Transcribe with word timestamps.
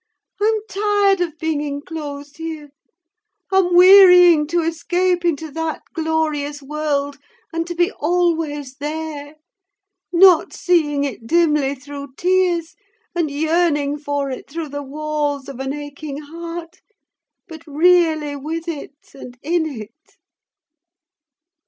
I'm 0.41 0.55
tired 0.67 1.21
of 1.21 1.37
being 1.37 1.61
enclosed 1.61 2.37
here. 2.37 2.69
I'm 3.51 3.75
wearying 3.75 4.47
to 4.47 4.63
escape 4.63 5.23
into 5.23 5.51
that 5.51 5.83
glorious 5.93 6.59
world, 6.59 7.17
and 7.53 7.67
to 7.67 7.75
be 7.75 7.91
always 7.91 8.77
there: 8.77 9.35
not 10.11 10.53
seeing 10.53 11.03
it 11.03 11.27
dimly 11.27 11.75
through 11.75 12.15
tears, 12.17 12.73
and 13.13 13.29
yearning 13.29 13.95
for 13.99 14.31
it 14.31 14.49
through 14.49 14.69
the 14.69 14.81
walls 14.81 15.47
of 15.47 15.59
an 15.59 15.71
aching 15.71 16.17
heart: 16.17 16.81
but 17.47 17.61
really 17.67 18.35
with 18.35 18.67
it, 18.67 18.95
and 19.13 19.37
in 19.43 19.67
it. 19.67 20.17